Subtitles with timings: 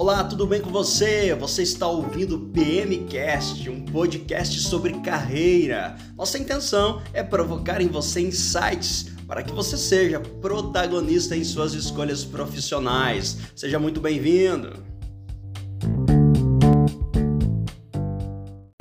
[0.00, 1.34] Olá, tudo bem com você?
[1.34, 5.94] Você está ouvindo o PMcast, um podcast sobre carreira.
[6.16, 12.24] Nossa intenção é provocar em você insights para que você seja protagonista em suas escolhas
[12.24, 13.36] profissionais.
[13.54, 14.72] Seja muito bem-vindo.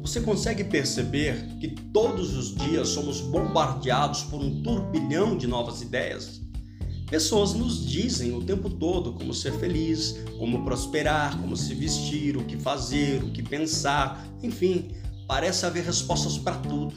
[0.01, 6.48] Você consegue perceber que todos os dias somos bombardeados por um turbilhão de novas ideias?
[7.09, 12.45] Pessoas nos dizem o tempo todo como ser feliz, como prosperar, como se vestir, o
[12.45, 14.91] que fazer, o que pensar, enfim,
[15.27, 16.93] parece haver respostas para tudo.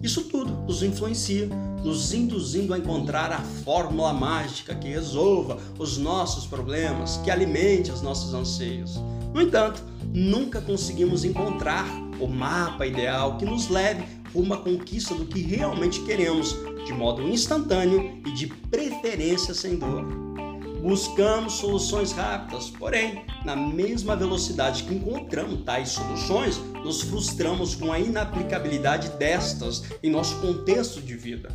[0.00, 1.48] Isso tudo nos influencia,
[1.82, 8.00] nos induzindo a encontrar a fórmula mágica que resolva os nossos problemas, que alimente os
[8.00, 9.00] nossos anseios.
[9.34, 9.82] No entanto,
[10.12, 11.84] nunca conseguimos encontrar
[12.20, 17.22] o mapa ideal que nos leve rumo à conquista do que realmente queremos, de modo
[17.22, 20.04] instantâneo e de preferência sem dor.
[20.82, 27.98] Buscamos soluções rápidas, porém, na mesma velocidade que encontramos tais soluções, nos frustramos com a
[27.98, 31.50] inaplicabilidade destas em nosso contexto de vida.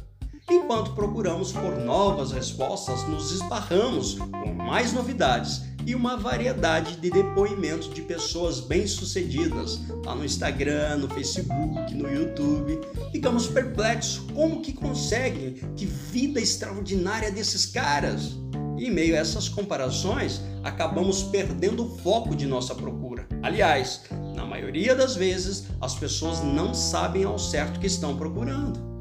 [0.49, 7.94] Enquanto procuramos por novas respostas, nos esbarramos com mais novidades e uma variedade de depoimentos
[7.94, 12.80] de pessoas bem-sucedidas lá no Instagram, no Facebook, no YouTube.
[13.12, 18.38] Ficamos perplexos como que conseguem, que vida extraordinária desses caras.
[18.78, 23.28] E em meio a essas comparações, acabamos perdendo o foco de nossa procura.
[23.42, 24.02] Aliás,
[24.36, 28.92] na maioria das vezes, as pessoas não sabem ao certo o que estão procurando.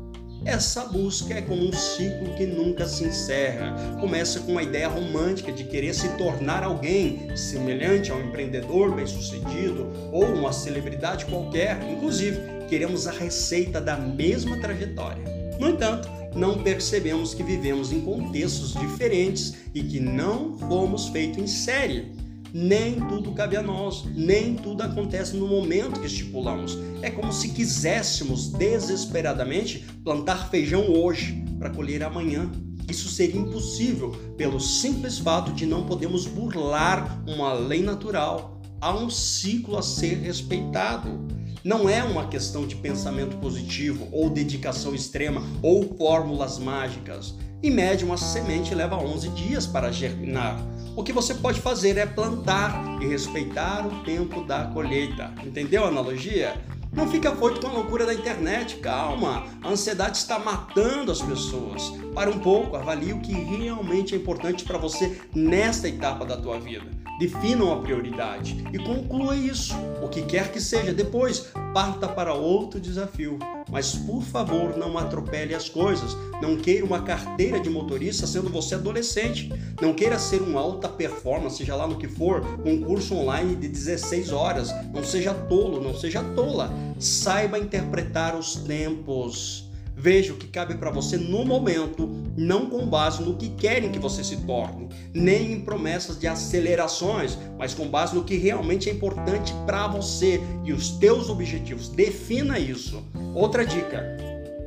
[0.44, 3.76] Essa busca é como um ciclo que nunca se encerra.
[4.00, 9.88] Começa com uma ideia romântica de querer se tornar alguém semelhante a um empreendedor bem-sucedido
[10.10, 11.80] ou uma celebridade qualquer.
[11.88, 15.22] Inclusive, queremos a receita da mesma trajetória.
[15.60, 21.46] No entanto, não percebemos que vivemos em contextos diferentes e que não fomos feitos em
[21.46, 22.21] série
[22.52, 26.78] nem tudo cabe a nós, nem tudo acontece no momento que estipulamos.
[27.00, 32.50] É como se quiséssemos desesperadamente plantar feijão hoje para colher amanhã.
[32.88, 38.60] Isso seria impossível pelo simples fato de não podemos burlar uma lei natural.
[38.80, 41.26] Há um ciclo a ser respeitado.
[41.64, 47.36] Não é uma questão de pensamento positivo ou dedicação extrema ou fórmulas mágicas.
[47.62, 50.60] Em média, uma semente leva 11 dias para germinar.
[50.96, 55.32] O que você pode fazer é plantar e respeitar o tempo da colheita.
[55.44, 56.60] Entendeu a analogia?
[56.92, 59.44] Não fica afoito com a loucura da internet, calma.
[59.62, 61.92] A ansiedade está matando as pessoas.
[62.12, 66.58] Para um pouco, avalie o que realmente é importante para você nesta etapa da tua
[66.58, 67.01] vida.
[67.18, 70.92] Defina uma prioridade e conclua isso, o que quer que seja.
[70.92, 73.38] Depois, parta para outro desafio.
[73.70, 76.16] Mas por favor, não atropele as coisas.
[76.40, 79.52] Não queira uma carteira de motorista sendo você adolescente.
[79.80, 83.68] Não queira ser um alta performance, seja lá no que for, um curso online de
[83.68, 84.70] 16 horas.
[84.92, 86.72] Não seja tolo, não seja tola.
[86.98, 89.71] Saiba interpretar os tempos.
[89.96, 93.98] Veja o que cabe para você no momento, não com base no que querem que
[93.98, 98.92] você se torne, nem em promessas de acelerações, mas com base no que realmente é
[98.92, 101.88] importante para você e os teus objetivos.
[101.88, 103.02] Defina isso.
[103.34, 104.02] Outra dica: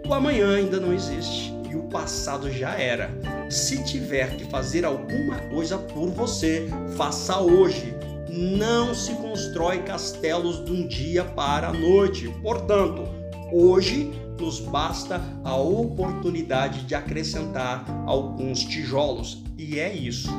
[0.07, 3.09] o amanhã ainda não existe e o passado já era.
[3.49, 7.93] Se tiver que fazer alguma coisa por você, faça hoje.
[8.29, 12.27] Não se constrói castelos de um dia para a noite.
[12.41, 13.03] Portanto,
[13.51, 19.43] hoje nos basta a oportunidade de acrescentar alguns tijolos.
[19.57, 20.29] E é isso.